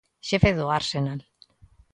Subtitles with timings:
[0.29, 1.19] Xefe do Arsenal.